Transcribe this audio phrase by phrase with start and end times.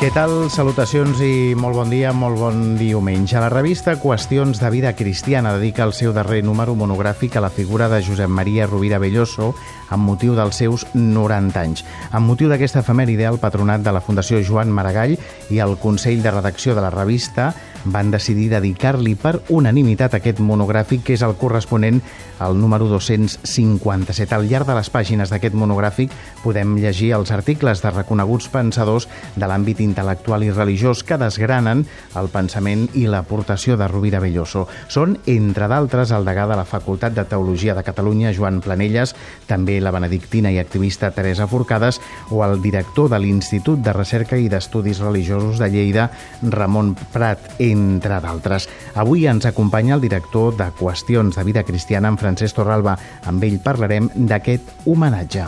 [0.00, 0.46] Què tal?
[0.48, 3.36] Salutacions i molt bon dia, molt bon diumenge.
[3.36, 7.90] La revista Qüestions de Vida Cristiana dedica el seu darrer número monogràfic a la figura
[7.92, 9.50] de Josep Maria Rovira Belloso
[9.92, 11.84] amb motiu dels seus 90 anys.
[12.16, 15.18] Amb motiu d'aquesta efemèride, el patronat de la Fundació Joan Maragall
[15.52, 17.50] i el Consell de Redacció de la revista
[17.84, 22.00] van decidir dedicar-li per unanimitat aquest monogràfic, que és el corresponent
[22.40, 24.34] al número 257.
[24.34, 26.12] Al llarg de les pàgines d'aquest monogràfic
[26.42, 31.84] podem llegir els articles de reconeguts pensadors de l'àmbit intel·lectual i religiós que desgranen
[32.16, 34.66] el pensament i l'aportació de Rovira Belloso.
[34.88, 39.14] Són, entre d'altres, el degà de la Facultat de Teologia de Catalunya, Joan Planelles,
[39.46, 44.48] també la benedictina i activista Teresa Forcades o el director de l'Institut de Recerca i
[44.48, 46.10] d'Estudis Religiosos de Lleida,
[46.42, 48.68] Ramon Prat, entre d'altres.
[48.94, 52.98] Avui ens acompanya el director de Qüestions de Vida Cristiana, en Francesc Torralba.
[53.26, 55.46] Amb ell parlarem d'aquest homenatge.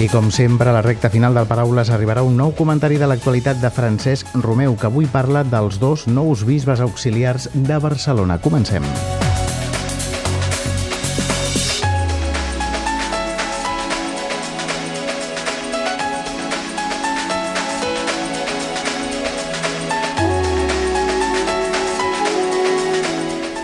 [0.00, 3.60] I com sempre, a la recta final del Paraules arribarà un nou comentari de l'actualitat
[3.60, 8.40] de Francesc Romeu, que avui parla dels dos nous bisbes auxiliars de Barcelona.
[8.40, 8.86] Comencem.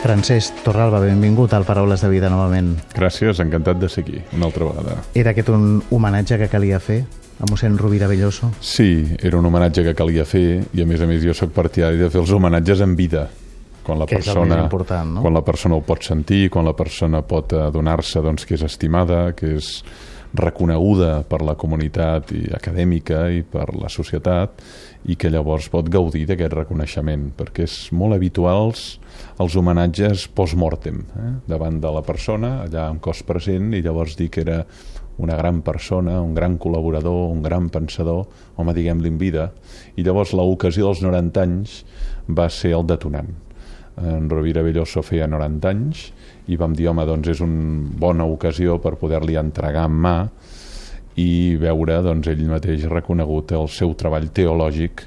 [0.03, 2.75] Francesc Torralba, benvingut al Paraules de Vida novament.
[2.95, 4.99] Gràcies, encantat de ser aquí, una altra vegada.
[5.15, 7.01] Era aquest un homenatge que calia fer
[7.41, 8.53] a mossèn Rovira Belloso?
[8.61, 12.01] Sí, era un homenatge que calia fer i a més a més jo sóc partidari
[12.01, 13.27] de fer els homenatges en vida
[13.87, 15.23] quan la que persona, important, no?
[15.23, 19.31] quan la persona ho pot sentir, quan la persona pot adonar-se doncs, que és estimada,
[19.39, 19.71] que és
[20.37, 24.63] reconeguda per la comunitat i acadèmica i per la societat
[25.07, 28.97] i que llavors pot gaudir d'aquest reconeixement perquè és molt habituals
[29.43, 31.33] els homenatges post-mortem eh?
[31.49, 34.63] davant de la persona, allà en cos present i llavors dir que era
[35.21, 38.27] una gran persona, un gran col·laborador, un gran pensador,
[38.57, 39.51] home, diguem-li en vida,
[39.97, 41.81] i llavors l'ocasió dels 90 anys
[42.29, 43.33] va ser el detonant.
[43.97, 46.03] En Rovira Belloso feia 90 anys
[46.53, 50.17] i vam dir, home, doncs és una bona ocasió per poder-li entregar en mà
[51.17, 55.07] i veure doncs, ell mateix reconegut el seu treball teològic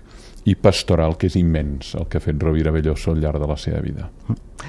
[0.50, 3.58] i pastoral, que és immens el que ha fet Rovira Belloso al llarg de la
[3.60, 4.08] seva vida.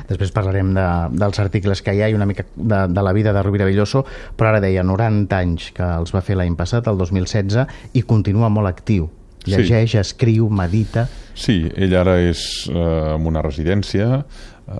[0.08, 0.86] Després parlarem de,
[1.18, 4.04] dels articles que hi ha i una mica de, de la vida de Rovira Belloso,
[4.36, 7.64] però ara deia 90 anys que els va fer l'any passat, el 2016,
[7.96, 9.08] i continua molt actiu.
[9.48, 10.00] Llegeix, sí.
[10.00, 11.06] escriu, medita...
[11.40, 14.74] Sí, ell ara és eh, en una residència eh,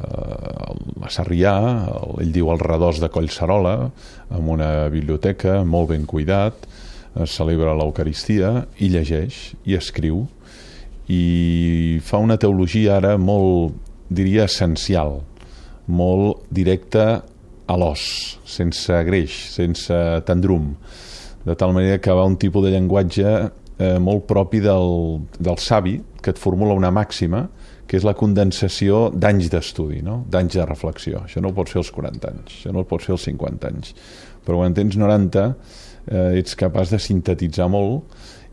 [1.00, 1.54] a Sarrià,
[2.20, 3.76] ell diu al redós de Collserola,
[4.28, 6.68] amb una biblioteca molt ben cuidat,
[7.24, 10.26] es celebra l'Eucaristia i llegeix i escriu
[11.10, 13.74] i fa una teologia ara molt,
[14.08, 15.18] diria, essencial,
[15.90, 17.06] molt directa
[17.70, 18.02] a l'os,
[18.46, 20.72] sense greix, sense tendrum,
[21.46, 25.96] de tal manera que va un tipus de llenguatge eh, molt propi del, del savi,
[26.20, 27.46] que et formula una màxima,
[27.90, 30.20] que és la condensació d'anys d'estudi, no?
[30.30, 31.24] d'anys de reflexió.
[31.26, 33.70] Això no ho pots fer als 40 anys, això no ho pots fer als 50
[33.72, 33.94] anys.
[34.46, 38.04] Però quan tens 90 eh, ets capaç de sintetitzar molt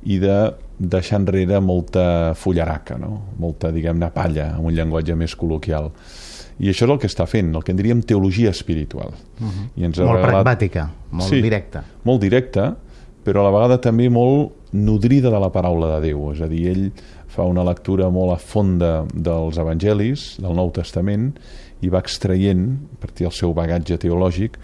[0.07, 0.37] i de
[0.77, 3.33] deixar enrere molta fullaraca, no?
[3.41, 5.91] molta, diguem-ne, palla, amb un llenguatge més col·loquial.
[6.57, 9.11] I això és el que està fent, el que en diríem teologia espiritual.
[9.39, 9.65] Uh -huh.
[9.75, 10.33] I ens molt regalat...
[10.33, 11.83] pragmàtica, molt sí, directa.
[12.03, 12.75] Molt directa,
[13.25, 16.31] però a la vegada també molt nodrida de la paraula de Déu.
[16.31, 16.91] És a dir, ell
[17.27, 21.33] fa una lectura molt a fonda dels evangelis, del Nou Testament,
[21.81, 24.57] i va extraient, a partir del seu bagatge teològic,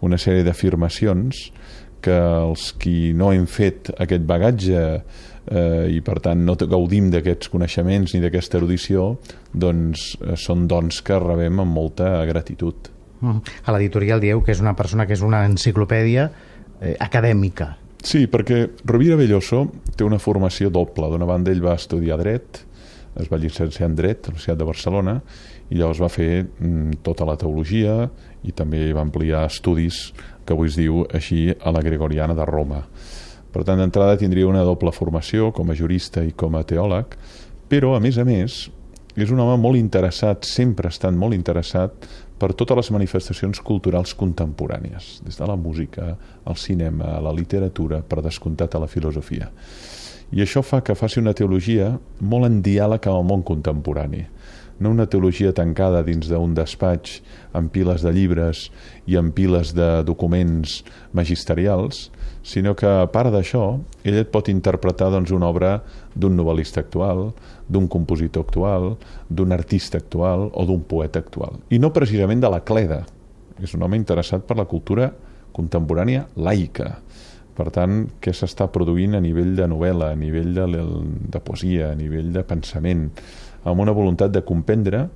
[0.00, 1.50] una sèrie d'afirmacions
[2.02, 4.80] que els qui no hem fet aquest bagatge
[5.50, 9.12] eh, i per tant no gaudim d'aquests coneixements ni d'aquesta erudició
[9.52, 12.90] doncs eh, són dons que rebem amb molta gratitud.
[13.20, 16.30] A l'editorial dieu que és una persona que és una enciclopèdia
[16.80, 17.74] eh, acadèmica.
[18.00, 19.66] Sí, perquè Rovira Belloso
[19.96, 21.10] té una formació doble.
[21.12, 22.62] D'una banda, ell va estudiar dret,
[23.22, 25.16] es va llicenciar en dret a l'Universitat de Barcelona
[25.70, 28.08] i llavors va fer mm, tota la teologia
[28.42, 30.10] i també va ampliar estudis
[30.44, 32.82] que avui es diu així a la Gregoriana de Roma.
[33.50, 37.16] Per tant, d'entrada tindria una doble formació com a jurista i com a teòleg,
[37.70, 38.64] però, a més a més,
[39.18, 42.06] és un home molt interessat, sempre ha estat molt interessat
[42.40, 46.14] per totes les manifestacions culturals contemporànies, des de la música,
[46.46, 49.50] al cinema, a la literatura, per descomptat a la filosofia.
[50.30, 54.26] I això fa que faci una teologia molt en diàleg amb el món contemporani,
[54.80, 57.18] no una teologia tancada dins d'un despatx
[57.52, 58.68] amb piles de llibres
[59.10, 60.80] i amb piles de documents
[61.12, 62.08] magisterials,
[62.42, 63.64] sinó que a part d'això,
[64.02, 65.74] ell et pot interpretar doncs, una obra
[66.16, 67.34] d'un novel·lista actual,
[67.68, 68.94] d'un compositor actual,
[69.28, 71.60] d'un artista actual o d'un poeta actual.
[71.68, 73.04] I no precisament de la cleda.
[73.60, 75.10] És un home interessat per la cultura
[75.52, 76.94] contemporània laica.
[77.60, 80.66] Per tant, què s'està produint a nivell de novel·la, a nivell de,
[81.34, 83.10] de poesia, a nivell de pensament,
[83.68, 85.10] amb una voluntat de comprendre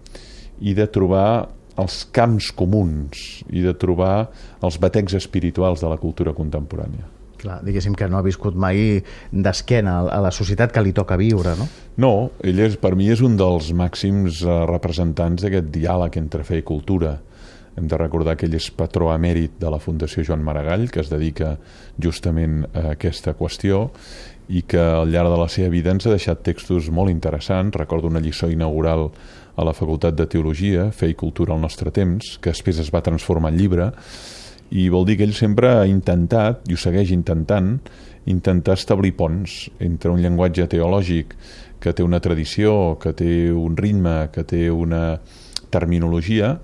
[0.60, 1.48] i de trobar
[1.80, 4.28] els camps comuns i de trobar
[4.60, 7.08] els batecs espirituals de la cultura contemporània.
[7.40, 9.00] Clar, diguéssim que no ha viscut mai
[9.32, 11.66] d'esquena a la societat que li toca viure, no?
[12.00, 12.12] No,
[12.44, 16.66] ell és, per mi és un dels màxims eh, representants d'aquest diàleg entre fe i
[16.66, 17.16] cultura.
[17.74, 21.10] Hem de recordar que ell és patró emèrit de la Fundació Joan Maragall, que es
[21.10, 21.56] dedica
[21.98, 23.88] justament a aquesta qüestió,
[24.48, 27.74] i que al llarg de la seva vida ens ha deixat textos molt interessants.
[27.74, 29.08] Recordo una lliçó inaugural
[29.56, 33.02] a la Facultat de Teologia, Fe i Cultura al nostre temps, que després es va
[33.02, 33.90] transformar en llibre,
[34.74, 37.76] i vol dir que ell sempre ha intentat, i ho segueix intentant,
[38.30, 41.34] intentar establir ponts entre un llenguatge teològic
[41.80, 45.20] que té una tradició, que té un ritme, que té una
[45.70, 46.56] terminologia,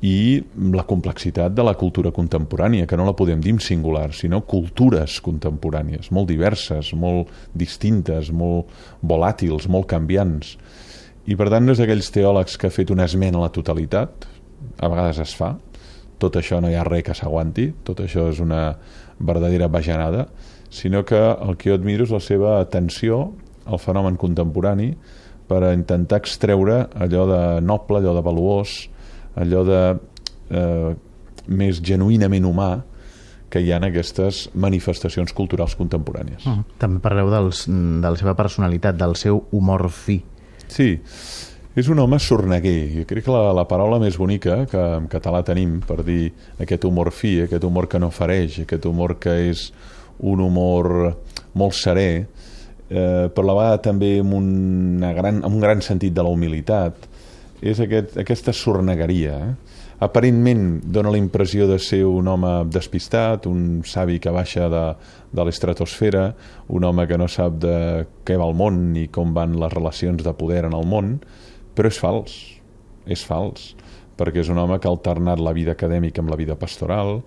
[0.00, 0.40] i
[0.72, 6.08] la complexitat de la cultura contemporània, que no la podem dir singular, sinó cultures contemporànies,
[6.10, 8.70] molt diverses, molt distintes, molt
[9.04, 10.56] volàtils, molt canviants.
[11.28, 14.24] I per tant no és d'aquells teòlegs que ha fet una esmena a la totalitat,
[14.80, 15.52] a vegades es fa,
[16.20, 18.76] tot això no hi ha res que s'aguanti, tot això és una
[19.20, 20.28] verdadera bajanada,
[20.70, 23.34] sinó que el que jo admiro és la seva atenció
[23.66, 24.94] al fenomen contemporani
[25.50, 28.78] per a intentar extreure allò de noble, allò de valuós,
[29.36, 29.82] allò de
[30.50, 30.94] eh,
[31.48, 32.70] més genuïnament humà
[33.50, 36.46] que hi ha en aquestes manifestacions culturals contemporànies.
[36.46, 36.64] Uh -huh.
[36.78, 40.22] També parleu dels, de la seva personalitat, del seu humor fi.
[40.68, 41.00] Sí,
[41.74, 42.90] és un home sorneguer.
[42.94, 46.84] Jo crec que la, la paraula més bonica que en català tenim per dir aquest
[46.84, 49.72] humor fi, aquest humor que no fareix, aquest humor que és
[50.18, 51.16] un humor
[51.54, 52.26] molt serè,
[52.90, 57.08] eh, però la vegada també amb, una gran, amb un gran sentit de la humilitat,
[57.60, 59.36] és aquest, aquesta sornegueria.
[59.36, 59.80] Eh?
[60.00, 64.84] Aparentment dona la impressió de ser un home despistat, un savi que baixa de,
[65.36, 66.30] de l'estratosfera,
[66.72, 67.76] un home que no sap de
[68.24, 71.18] què va el món ni com van les relacions de poder en el món,
[71.76, 72.38] però és fals,
[73.04, 73.74] és fals,
[74.16, 77.20] perquè és un home que ha alternat la vida acadèmica amb la vida pastoral,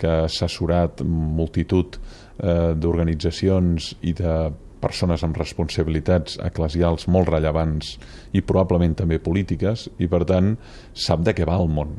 [0.00, 4.34] que ha assessorat multitud eh, d'organitzacions i de
[4.80, 7.96] persones amb responsabilitats eclesials molt rellevants
[8.32, 10.54] i probablement també polítiques i per tant
[10.94, 11.98] sap de què va el món.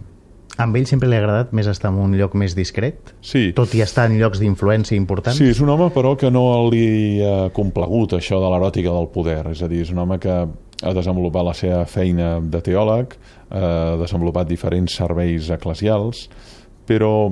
[0.59, 3.13] Amb ell sempre li ha agradat més estar en un lloc més discret?
[3.23, 3.51] Sí.
[3.55, 5.39] Tot i estar en llocs d'influència importants?
[5.39, 9.45] Sí, és un home però que no li ha complegut això de l'eròtica del poder,
[9.53, 10.35] és a dir, és un home que
[10.81, 13.15] ha desenvolupat la seva feina de teòleg,
[13.51, 16.27] ha desenvolupat diferents serveis eclesials,
[16.87, 17.31] però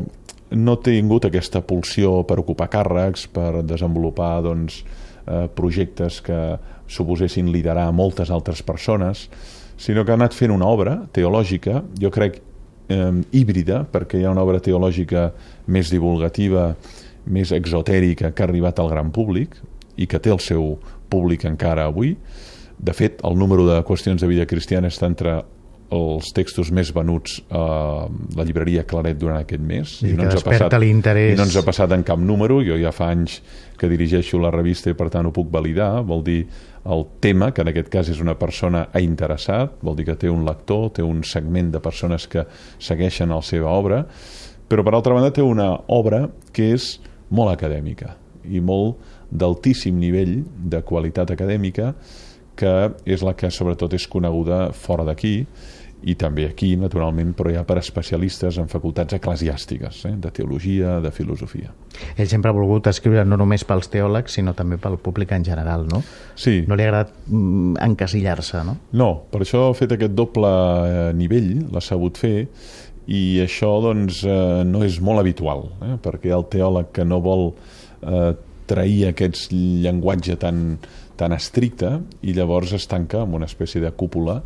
[0.49, 4.81] no ha tingut aquesta pulsió per ocupar càrrecs, per desenvolupar doncs,
[5.29, 6.57] eh, projectes que
[6.89, 9.27] suposessin liderar moltes altres persones,
[9.77, 12.41] sinó que ha anat fent una obra teològica, jo crec
[12.89, 15.29] eh, híbrida, perquè hi ha una obra teològica
[15.67, 16.73] més divulgativa,
[17.29, 19.55] més exotèrica, que ha arribat al gran públic
[19.99, 20.73] i que té el seu
[21.09, 22.15] públic encara avui.
[22.79, 25.41] De fet, el número de qüestions de vida cristiana està entre
[25.89, 28.05] els textos més venuts a
[28.37, 29.95] la llibreria Claret durant aquest mes.
[30.03, 32.77] I, I no ens ha passat, I no ens ha passat en cap número, jo
[32.77, 33.39] ja fa anys
[33.79, 36.43] que dirigeixo la revista i per tant ho puc validar, vol dir
[36.89, 40.29] el tema, que en aquest cas és una persona ha interessat, vol dir que té
[40.29, 42.45] un lector, té un segment de persones que
[42.77, 44.03] segueixen la seva obra,
[44.69, 46.99] però per altra banda té una obra que és
[47.33, 48.13] molt acadèmica
[48.45, 51.93] i molt d'altíssim nivell de qualitat acadèmica
[52.59, 52.73] que
[53.07, 55.45] és la que sobretot és coneguda fora d'aquí
[56.07, 61.11] i també aquí, naturalment, però ja per especialistes en facultats eclesiàstiques, eh, de teologia, de
[61.11, 61.73] filosofia.
[62.15, 65.87] Ell sempre ha volgut escriure no només pels teòlegs, sinó també pel públic en general,
[65.91, 66.01] no?
[66.39, 66.63] Sí.
[66.67, 68.77] No li ha agradat mm, encasillar-se, no?
[68.93, 72.47] No, per això ha fet aquest doble eh, nivell, l'ha sabut fer,
[73.09, 77.49] i això doncs, eh, no és molt habitual, eh, perquè el teòleg que no vol
[77.49, 78.31] eh,
[78.69, 80.77] trair aquest llenguatge tan,
[81.19, 84.39] tan estricte i llavors es tanca amb una espècie de cúpula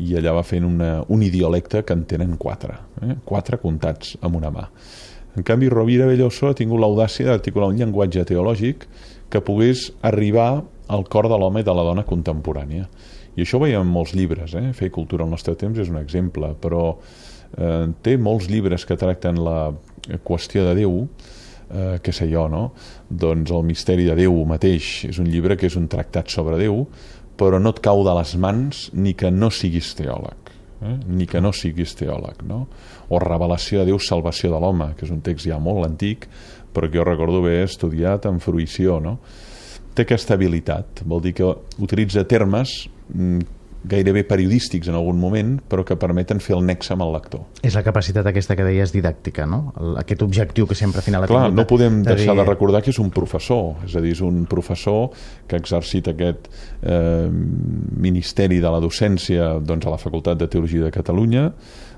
[0.00, 3.16] i allà va fent una, un idiolecte que en tenen quatre, eh?
[3.24, 4.66] quatre comptats amb una mà.
[5.36, 8.86] En canvi, Rovira Belloso ha tingut l'audàcia d'articular un llenguatge teològic
[9.30, 12.88] que pogués arribar al cor de l'home i de la dona contemporània.
[13.36, 14.72] I això ho veiem en molts llibres, eh?
[14.74, 19.38] Fer cultura al nostre temps és un exemple, però eh, té molts llibres que tracten
[19.44, 19.70] la
[20.26, 20.96] qüestió de Déu,
[21.70, 22.64] eh, què sé jo, no?
[23.08, 26.82] Doncs el misteri de Déu mateix és un llibre que és un tractat sobre Déu,
[27.40, 30.50] però no et cau de les mans ni que no siguis teòleg
[30.84, 30.96] eh?
[31.08, 32.66] ni que no siguis teòleg no?
[33.08, 36.28] o Revelació de Déu, Salvació de l'home que és un text ja molt antic
[36.74, 39.16] però que jo recordo haver estudiat amb fruïció no?
[39.94, 41.48] té aquesta habilitat vol dir que
[41.80, 42.76] utilitza termes
[43.14, 47.46] mm, gairebé periodístics en algun moment, però que permeten fer el nexe amb el lector.
[47.64, 49.62] És la capacitat aquesta que deies didàctica, no?
[50.00, 52.42] Aquest objectiu que sempre al final Clar, no podem de deixar dir...
[52.42, 55.08] de recordar que és un professor, és a dir, és un professor
[55.48, 56.50] que ha exercit aquest
[56.82, 61.48] eh, ministeri de la docència doncs, a la Facultat de Teologia de Catalunya,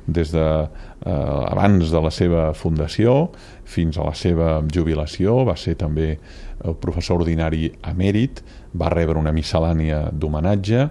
[0.07, 3.31] des de eh, abans de la seva fundació
[3.65, 6.17] fins a la seva jubilació, va ser també
[6.63, 8.43] el professor ordinari emèrit,
[8.79, 10.89] va rebre una miscel·lània d'homenatge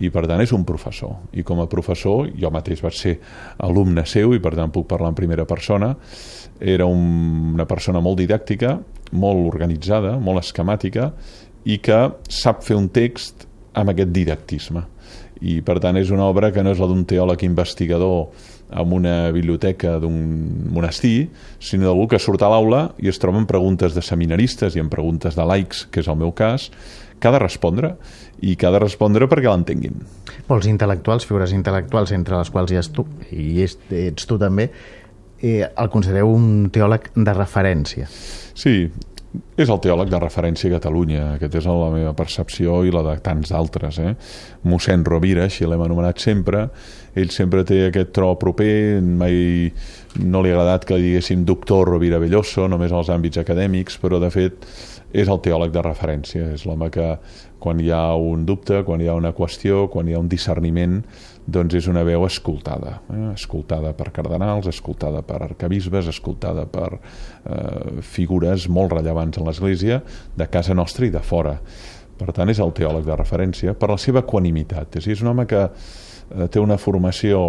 [0.00, 1.16] i per tant és un professor.
[1.32, 3.18] I com a professor jo mateix vaig ser
[3.62, 5.94] alumne seu i per tant puc parlar en primera persona.
[6.60, 8.78] Era un, una persona molt didàctica
[9.14, 11.10] molt organitzada, molt esquemàtica
[11.64, 14.84] i que sap fer un text amb aquest didactisme.
[15.44, 19.30] I per tant és una obra que no és la d'un teòleg investigador amb una
[19.34, 20.16] biblioteca d'un
[20.72, 21.28] monestir,
[21.60, 24.90] sinó d'algú que surt a l'aula i es troba en preguntes de seminaristes i en
[24.90, 26.70] preguntes de laics, que és el meu cas,
[27.20, 27.94] que ha de respondre
[28.44, 30.04] i que ha de respondre perquè l'entenguin.
[30.48, 34.68] Pels intel·lectuals, figures intel·lectuals, entre les quals hi has tu, i ets tu també,
[35.40, 38.08] eh, el considereu un teòleg de referència.
[38.54, 38.76] Sí,
[39.58, 43.14] és el teòleg de referència a Catalunya, aquesta és la meva percepció i la de
[43.24, 43.98] tants d'altres.
[43.98, 44.12] Eh?
[44.70, 46.68] Mossèn Rovira, així l'hem anomenat sempre,
[47.18, 49.70] ell sempre té aquest tro proper, mai
[50.22, 54.30] no li ha agradat que diguéssim doctor Rovira Belloso, només als àmbits acadèmics, però de
[54.34, 54.68] fet
[55.14, 57.14] és el teòleg de referència, és l'home que
[57.64, 60.98] quan hi ha un dubte, quan hi ha una qüestió, quan hi ha un discerniment,
[61.48, 63.30] doncs és una veu escoltada, eh?
[63.32, 70.02] escoltada per cardenals, escoltada per arcabisbes, escoltada per eh, figures molt rellevants en l'Església,
[70.36, 71.56] de casa nostra i de fora.
[72.20, 75.00] Per tant, és el teòleg de referència per la seva equanimitat.
[75.00, 77.46] És, és un home que eh, té una formació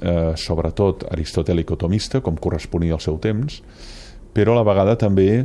[0.00, 3.60] eh, sobretot aristotèlico-tomista, com corresponia al seu temps,
[4.32, 5.44] però a la vegada també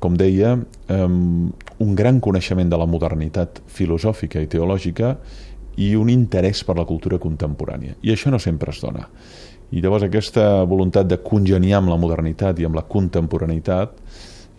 [0.00, 0.56] com deia,
[0.88, 5.14] um, un gran coneixement de la modernitat filosòfica i teològica
[5.80, 7.96] i un interès per la cultura contemporània.
[8.04, 9.06] I això no sempre es dona.
[9.70, 13.96] I llavors aquesta voluntat de congeniar amb la modernitat i amb la contemporaneïtat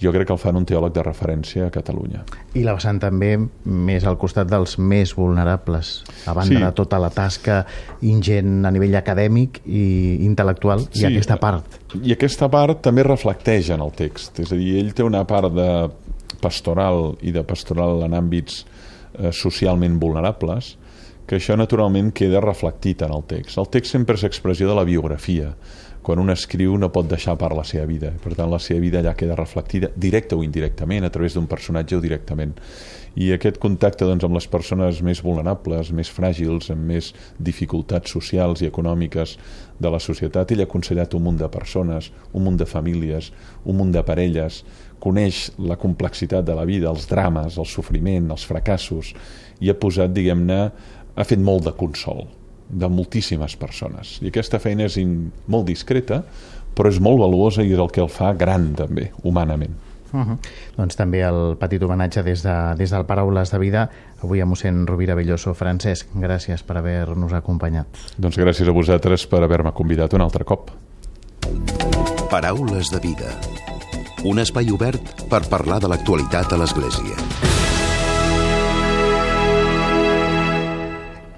[0.01, 2.24] jo crec que el fan un teòleg de referència a Catalunya.
[2.58, 5.92] I la vessant també més al costat dels més vulnerables,
[6.25, 6.63] a banda sí.
[6.63, 7.60] de tota la tasca
[8.10, 9.84] ingent a nivell acadèmic i
[10.25, 11.04] intel·lectual, sí.
[11.04, 11.78] i aquesta part.
[12.01, 15.54] I aquesta part també reflecteix en el text, és a dir, ell té una part
[15.54, 15.70] de
[16.42, 20.76] pastoral i de pastoral en àmbits eh, socialment vulnerables,
[21.28, 23.60] que això naturalment queda reflectit en el text.
[23.62, 25.54] El text sempre és expressió de la biografia,
[26.02, 28.10] quan un escriu no pot deixar part la seva vida.
[28.24, 31.96] Per tant, la seva vida ja queda reflectida directa o indirectament, a través d'un personatge
[31.96, 32.58] o directament.
[33.20, 37.10] I aquest contacte doncs, amb les persones més vulnerables, més fràgils, amb més
[37.44, 39.36] dificultats socials i econòmiques
[39.84, 43.34] de la societat, ell ha aconsellat un munt de persones, un munt de famílies,
[43.65, 44.62] un munt de parelles,
[45.03, 49.12] coneix la complexitat de la vida, els drames, el sofriment, els fracassos,
[49.60, 50.62] i ha posat, diguem-ne,
[51.15, 52.30] ha fet molt de consol
[52.72, 54.20] de moltíssimes persones.
[54.24, 56.22] I aquesta feina és in, molt discreta,
[56.75, 59.75] però és molt valuosa i és el que el fa gran també, humanament.
[60.12, 60.38] Uh -huh.
[60.77, 63.89] Doncs també el petit homenatge des, de, des del Paraules de Vida
[64.24, 65.53] avui a mossèn Rovira Belloso.
[65.53, 67.88] Francesc, gràcies per haver-nos acompanyat.
[68.18, 70.72] Doncs gràcies a vosaltres per haver-me convidat un altre cop.
[72.30, 73.38] Paraules de Vida
[74.24, 75.01] un espai obert
[75.32, 77.18] per parlar de l'actualitat a l'Església.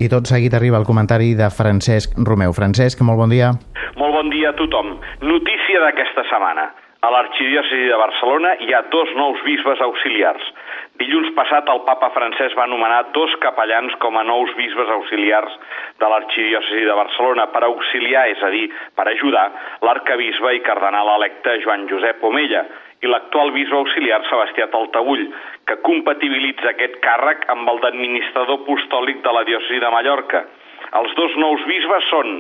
[0.04, 2.52] I tot seguit arriba el comentari de Francesc Romeu.
[2.52, 3.54] Francesc, molt bon dia.
[3.96, 4.98] Molt bon dia a tothom.
[5.24, 6.74] Notícia d'aquesta setmana.
[7.04, 10.44] A l'arxidiòcesi de Barcelona hi ha dos nous bisbes auxiliars.
[11.02, 15.58] Dilluns passat el papa francès va anomenar dos capellans com a nous bisbes auxiliars
[16.00, 19.50] de l'arxidiòcesi de Barcelona per auxiliar, és a dir, per ajudar,
[19.84, 22.64] l'arcabisbe i cardenal electe Joan Josep Omella
[23.04, 25.28] i l'actual bisbe auxiliar Sebastià Taltabull,
[25.68, 30.46] que compatibilitza aquest càrrec amb el d'administrador apostòlic de la diòcesi de Mallorca.
[31.00, 32.34] Els dos nous bisbes són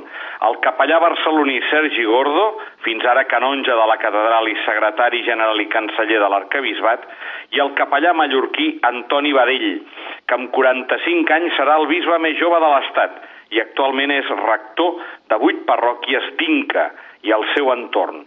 [0.48, 2.46] el capellà barceloní Sergi Gordo,
[2.86, 7.08] fins ara canonge de la catedral i secretari general i canceller de l'arcabisbat,
[7.56, 9.80] i el capellà mallorquí Antoni Badell,
[10.28, 13.22] que amb 45 anys serà el bisbe més jove de l'Estat
[13.54, 16.90] i actualment és rector de vuit parròquies d'Inca
[17.24, 18.24] i el seu entorn.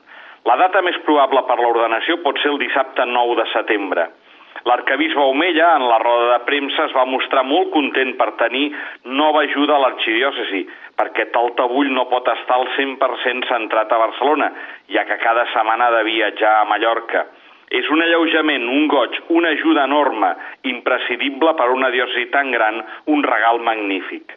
[0.47, 4.07] La data més probable per l'ordenació pot ser el dissabte 9 de setembre.
[4.65, 8.71] L'arcabisbe Omella, en la roda de premsa, es va mostrar molt content per tenir
[9.05, 10.63] nova ajuda a l'arxidiòcesi,
[10.97, 14.53] perquè Taltabull no pot estar al 100% centrat a Barcelona,
[14.89, 17.27] ja que cada setmana ha de viatjar a Mallorca.
[17.67, 20.29] És un alleujament, un goig, una ajuda enorme,
[20.71, 22.79] imprescindible per a una diòcesi tan gran,
[23.11, 24.37] un regal magnífic.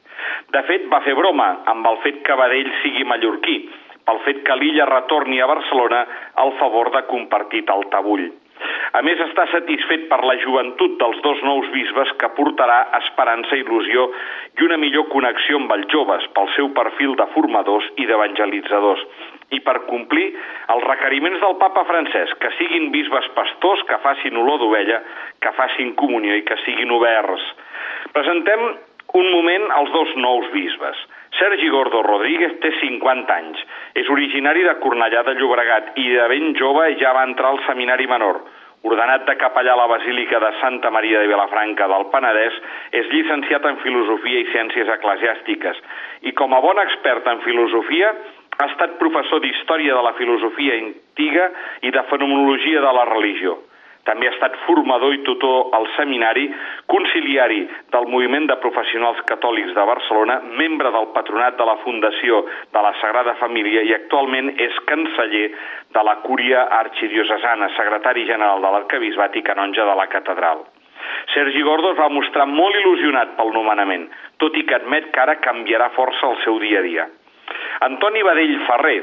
[0.49, 3.59] De fet, va fer broma amb el fet que Badell sigui mallorquí,
[4.09, 6.05] pel fet que l'illa retorni a Barcelona
[6.41, 8.25] al favor de compartir tabull.
[8.98, 14.08] A més, està satisfet per la joventut dels dos nous bisbes que portarà esperança, il·lusió
[14.58, 19.05] i una millor connexió amb els joves pel seu perfil de formadors i d'evangelitzadors
[19.53, 20.27] i per complir
[20.74, 25.01] els requeriments del papa francès, que siguin bisbes pastors, que facin olor d'ovella,
[25.41, 27.46] que facin comunió i que siguin oberts.
[28.13, 28.65] Presentem
[29.22, 30.98] un moment als dos nous bisbes.
[31.38, 33.62] Sergi Gordo Rodríguez té 50 anys.
[33.98, 38.10] És originari de Cornellà de Llobregat i de ben jove ja va entrar al seminari
[38.10, 38.41] menor.
[38.88, 42.59] Ordenat de capellà a la Basílica de Santa Maria de Vilafranca del Penedès,
[42.95, 45.81] és llicenciat en Filosofia i Ciències Eclesiàstiques
[46.29, 48.13] i com a bon expert en filosofia
[48.59, 51.50] ha estat professor d'Història de la Filosofia Antiga
[51.83, 53.57] i de Fenomenologia de la Religió.
[54.08, 56.48] També ha estat formador i tutor al seminari,
[56.89, 57.60] conciliari
[57.94, 62.41] del Moviment de Professionals Catòlics de Barcelona, membre del patronat de la Fundació
[62.74, 65.46] de la Sagrada Família i actualment és canceller
[65.94, 70.65] de la Cúria Arxidiocesana, secretari general de l'Arcabisbat i canonge de la Catedral.
[71.34, 74.10] Sergi Gordo es va mostrar molt il·lusionat pel nomenament,
[74.41, 77.08] tot i que admet que ara canviarà força el seu dia a dia.
[77.88, 79.00] Antoni Badell Ferrer,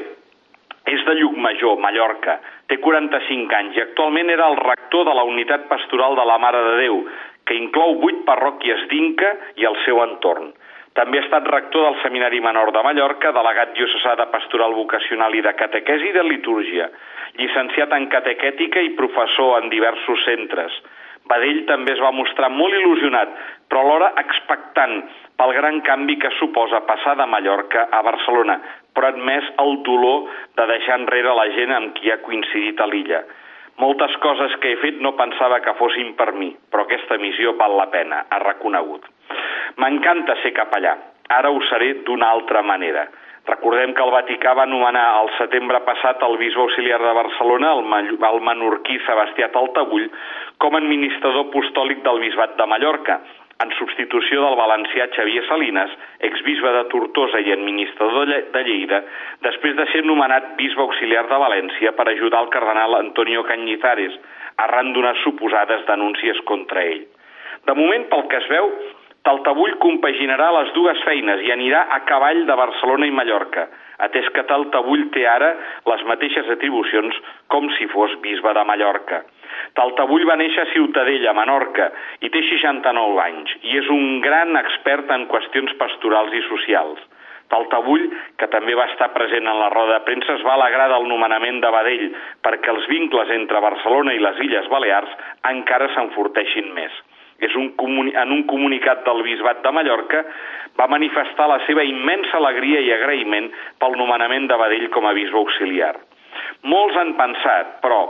[0.87, 5.67] és de Llucmajor, Mallorca, té 45 anys i actualment era el rector de la unitat
[5.71, 7.01] pastoral de la Mare de Déu,
[7.47, 10.51] que inclou vuit parròquies d'Inca i el seu entorn.
[10.97, 15.43] També ha estat rector del Seminari Menor de Mallorca, delegat diocesà de Pastoral Vocacional i
[15.45, 16.87] de Catequesi i de Litúrgia,
[17.37, 20.79] llicenciat en catequètica i professor en diversos centres.
[21.27, 23.33] Badell també es va mostrar molt il·lusionat,
[23.67, 25.01] però alhora expectant
[25.37, 28.59] pel gran canvi que suposa passar de Mallorca a Barcelona,
[28.93, 33.21] però admès el dolor de deixar enrere la gent amb qui ha coincidit a l'illa.
[33.77, 37.77] Moltes coses que he fet no pensava que fossin per mi, però aquesta missió val
[37.77, 39.05] la pena, ha reconegut.
[39.77, 40.95] M'encanta ser capellà,
[41.29, 43.05] ara ho seré d'una altra manera.
[43.47, 48.17] Recordem que el Vaticà va anomenar el setembre passat el bisbe auxiliar de Barcelona, el,
[48.29, 50.09] el menorquí Sebastià Taltabull,
[50.59, 53.21] com a administrador apostòlic del bisbat de Mallorca,
[53.63, 55.93] en substitució del valencià Xavier Salinas,
[56.27, 59.01] exbisbe de Tortosa i administrador de Lleida,
[59.47, 64.19] després de ser nomenat bisbe auxiliar de València per ajudar el cardenal Antonio Cañizares,
[64.67, 67.05] arran d'unes suposades denúncies contra ell.
[67.65, 68.69] De moment, pel que es veu,
[69.27, 73.65] Taltabull compaginarà les dues feines i anirà a cavall de Barcelona i Mallorca,
[74.05, 75.49] atès que Taltabull té ara
[75.89, 77.17] les mateixes atribucions
[77.51, 79.19] com si fos bisbe de Mallorca.
[79.75, 81.89] Taltabull va néixer a Ciutadella, Menorca,
[82.23, 87.03] i té 69 anys, i és un gran expert en qüestions pastorals i socials.
[87.51, 88.07] Taltabull,
[88.39, 91.59] que també va estar present en la roda de premsa, es va alegrar del nomenament
[91.63, 92.07] de Badell
[92.47, 95.19] perquè els vincles entre Barcelona i les Illes Balears
[95.51, 96.95] encara s'enforteixin més.
[97.39, 100.23] És un en un comunicat del Bisbat de Mallorca
[100.79, 105.37] va manifestar la seva immensa alegria i agraïment pel nomenament de Badell com a bisbe
[105.37, 105.95] auxiliar.
[106.65, 108.01] Molts han pensat, però,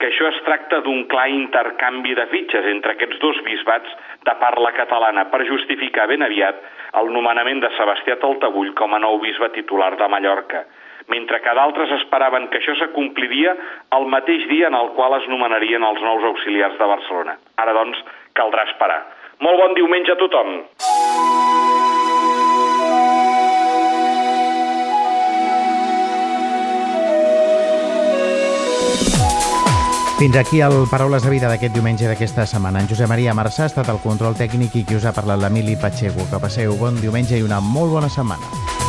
[0.00, 4.72] que això es tracta d'un clar intercanvi de fitxes entre aquests dos bisbats de parla
[4.72, 6.62] catalana per justificar ben aviat
[7.00, 10.64] el nomenament de Sebastià Taltabull com a nou bisbe titular de Mallorca,
[11.12, 13.52] mentre que d'altres esperaven que això s'acompliria
[13.98, 17.36] el mateix dia en el qual es nomenarien els nous auxiliars de Barcelona.
[17.60, 18.00] Ara, doncs,
[18.38, 19.02] caldrà esperar.
[19.40, 20.58] Molt bon diumenge a tothom!
[30.20, 32.82] Fins aquí el Paraules de Vida d'aquest diumenge d'aquesta setmana.
[32.82, 35.78] En Josep Maria Marçà ha estat el control tècnic i qui us ha parlat l'Emili
[35.80, 36.28] Pacheco.
[36.28, 38.79] Que passeu bon diumenge i una molt bona setmana.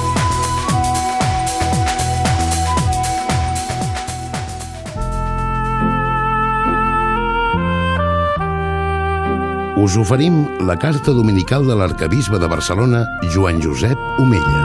[9.81, 12.99] Us oferim la carta dominical de l'arcabisbe de Barcelona,
[13.33, 14.59] Joan Josep Omella.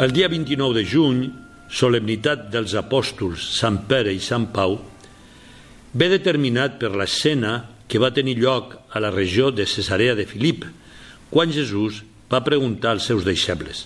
[0.00, 1.20] El dia 29 de juny,
[1.68, 4.78] solemnitat dels apòstols Sant Pere i Sant Pau,
[5.92, 7.58] ve determinat per l'escena
[7.92, 10.64] que va tenir lloc a la regió de Cesarea de Filip,
[11.28, 13.84] quan Jesús va preguntar als seus deixebles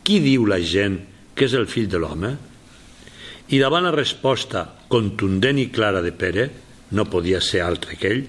[0.00, 1.02] «Qui diu la gent
[1.40, 2.34] que és el fill de l'home?»
[3.50, 6.50] I davant la resposta contundent i clara de Pere,
[6.92, 8.26] no podia ser altre que ell,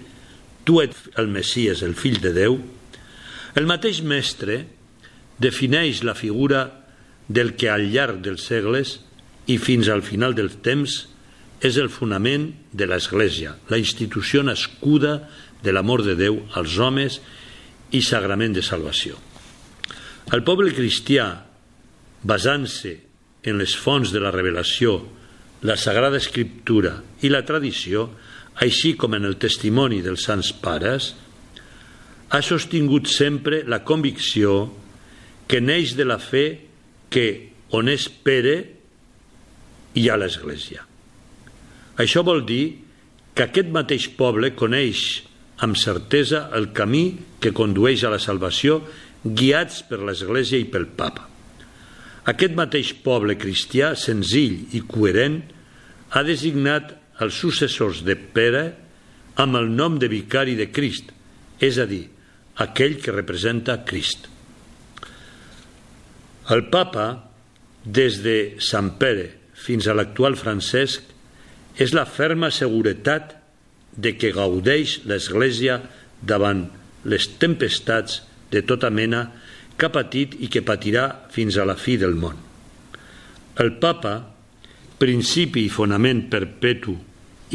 [0.64, 2.56] «Tu ets el Messies, el fill de Déu»,
[3.60, 4.62] el mateix mestre
[5.42, 6.64] defineix la figura
[7.28, 9.00] del que al llarg dels segles
[9.52, 11.02] i fins al final del temps
[11.62, 15.18] és el fonament de l'Església, la institució nascuda
[15.62, 17.20] de l'amor de Déu als homes
[17.92, 19.20] i sagrament de salvació.
[20.32, 21.51] El poble cristià,
[22.24, 22.98] basant-se
[23.48, 25.00] en les fonts de la revelació,
[25.66, 28.10] la Sagrada Escriptura i la tradició,
[28.62, 31.14] així com en el testimoni dels sants pares,
[32.32, 34.70] ha sostingut sempre la convicció
[35.50, 36.46] que neix de la fe
[37.12, 37.26] que
[37.76, 38.56] on és Pere
[39.98, 40.86] hi ha l'Església.
[42.00, 42.64] Això vol dir
[43.36, 45.24] que aquest mateix poble coneix
[45.66, 47.04] amb certesa el camí
[47.44, 48.80] que condueix a la salvació
[49.24, 51.31] guiats per l'Església i pel Papa.
[52.30, 55.40] Aquest mateix poble cristià, senzill i coherent,
[56.14, 58.66] ha designat els successors de Pere
[59.42, 61.10] amb el nom de vicari de Crist,
[61.62, 62.04] és a dir,
[62.62, 64.28] aquell que representa Crist.
[66.52, 67.08] El Papa,
[67.86, 69.30] des de Sant Pere
[69.62, 71.06] fins a l'actual Francesc,
[71.82, 73.38] és la ferma seguretat
[73.98, 75.80] de que gaudeix l'Església
[76.22, 76.68] davant
[77.08, 79.30] les tempestats de tota mena
[79.82, 82.36] que ha patit i que patirà fins a la fi del món.
[83.58, 84.14] El Papa,
[85.02, 86.94] principi i fonament perpetu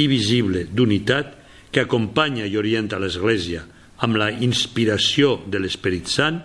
[0.03, 1.37] i visible d'unitat
[1.71, 3.62] que acompanya i orienta l'Església
[4.03, 6.41] amb la inspiració de l'Esperit Sant,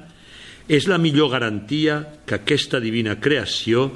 [0.69, 1.95] és la millor garantia
[2.29, 3.87] que aquesta divina creació,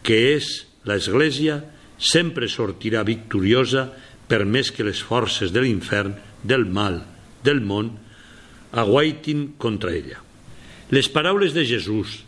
[0.00, 0.48] que és
[0.88, 1.58] l'Església,
[2.00, 3.84] sempre sortirà victoriosa
[4.32, 7.02] per més que les forces de l'infern, del mal,
[7.44, 7.92] del món,
[8.72, 10.24] aguaitin contra ella.
[10.90, 12.22] Les paraules de Jesús,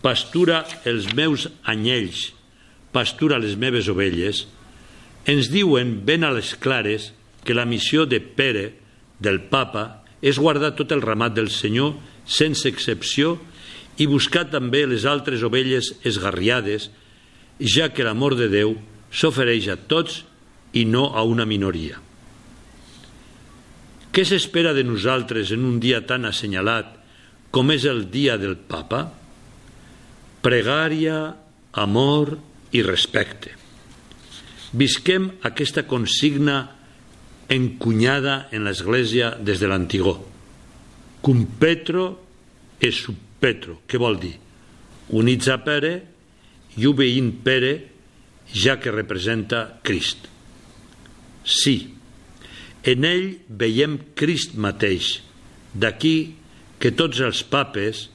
[0.00, 2.30] pastura els meus anyells,
[2.92, 4.46] pastura les meves ovelles,
[5.28, 7.10] ens diuen ben a les clares
[7.44, 8.70] que la missió de Pere,
[9.20, 13.36] del papa, és guardar tot el ramat del Senyor sense excepció
[14.00, 16.88] i buscar també les altres ovelles esgarriades,
[17.60, 18.76] ja que l'amor de Déu
[19.12, 20.22] s'ofereix a tots
[20.72, 22.00] i no a una minoria.
[24.14, 26.97] Què s'espera de nosaltres en un dia tan assenyalat
[27.50, 29.06] com és el dia del papa?
[30.44, 31.34] Pregària,
[31.72, 32.36] amor
[32.76, 33.54] i respecte.
[34.76, 36.58] Visquem aquesta consigna
[37.48, 40.18] encunyada en l'Església des de l'antigó.
[41.24, 42.10] Cum Petro
[42.78, 44.34] e sub Petro, què vol dir?
[45.14, 45.92] Units a Pere
[46.76, 47.72] i obeint Pere
[48.52, 50.26] ja que representa Crist.
[51.48, 51.76] Sí,
[52.84, 55.18] en ell veiem Crist mateix.
[55.72, 56.34] D'aquí
[56.78, 58.06] que tots els papes,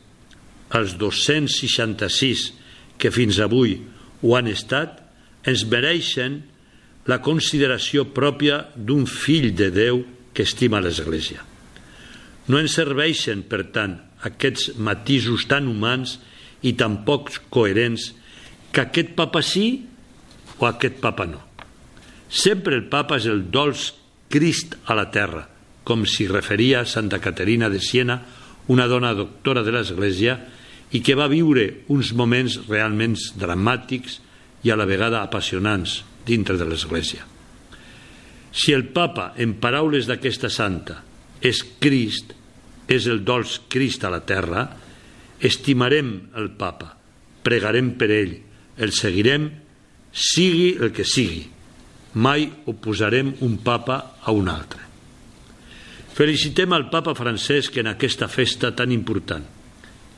[0.74, 2.50] els 266
[3.00, 3.78] que fins avui
[4.24, 5.02] ho han estat,
[5.44, 6.42] ens mereixen
[7.10, 11.44] la consideració pròpia d'un fill de Déu que estima l'Església.
[12.48, 16.18] No ens serveixen, per tant, aquests matisos tan humans
[16.64, 18.12] i tan pocs coherents
[18.72, 19.84] que aquest papa sí
[20.58, 21.42] o aquest papa no.
[22.34, 23.92] Sempre el papa és el dolç
[24.34, 25.44] Crist a la terra,
[25.86, 28.16] com s'hi referia Santa Caterina de Siena,
[28.72, 30.38] una dona doctora de l'Església
[30.94, 34.20] i que va viure uns moments realment dramàtics
[34.64, 37.26] i a la vegada apassionants dintre de l'Església.
[38.54, 41.02] Si el papa, en paraules d'aquesta santa,
[41.42, 42.36] és Crist,
[42.88, 44.68] és el dolç Crist a la terra,
[45.42, 46.94] estimarem el papa,
[47.44, 48.38] pregarem per ell,
[48.78, 49.50] el seguirem
[50.14, 51.48] sigui el que sigui.
[52.14, 54.93] Mai oposarem un papa a un altre.
[56.14, 59.46] Felicitem al papa Francesc en aquesta festa tan important.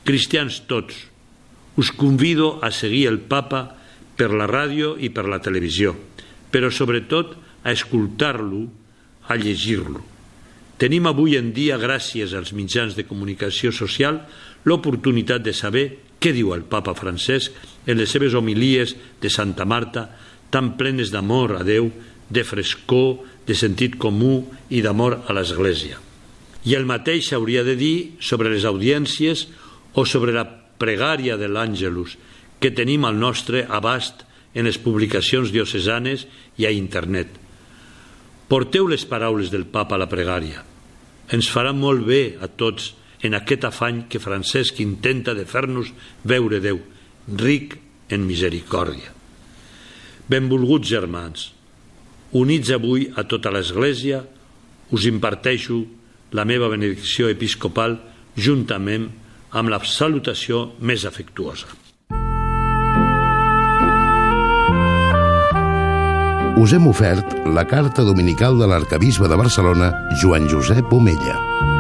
[0.04, 0.98] Cristians tots,
[1.80, 3.62] us convido a seguir el papa
[4.20, 5.94] per la ràdio i per la televisió,
[6.52, 8.66] però sobretot a escoltar-lo,
[9.32, 10.04] a llegir-lo.
[10.76, 14.20] Tenim avui en dia, gràcies als mitjans de comunicació social,
[14.68, 15.86] l'oportunitat de saber
[16.20, 20.10] què diu el papa Francesc en les seves homilies de Santa Marta,
[20.52, 21.88] tan plenes d'amor a Déu,
[22.28, 26.00] de frescor, de sentit comú i d'amor a l'Església.
[26.66, 29.46] I el mateix s'hauria de dir sobre les audiències
[29.94, 30.46] o sobre la
[30.82, 32.18] pregària de l'Àngelus
[32.60, 36.26] que tenim al nostre abast en les publicacions diocesanes
[36.58, 37.30] i a internet.
[38.50, 40.64] Porteu les paraules del papa a la pregària.
[41.34, 42.94] Ens farà molt bé a tots
[43.26, 45.92] en aquest afany que Francesc intenta de fer-nos
[46.24, 46.80] veure Déu,
[47.42, 47.78] ric
[48.14, 49.12] en misericòrdia.
[50.30, 51.52] Benvolguts germans,
[52.36, 54.24] units avui a tota l'Església,
[54.92, 55.86] us imparteixo
[56.36, 57.98] la meva benedicció episcopal
[58.36, 59.08] juntament
[59.56, 61.72] amb la salutació més afectuosa.
[66.56, 71.75] Us hem ofert la carta dominical de l'arcabisbe de Barcelona, Joan Josep Omella.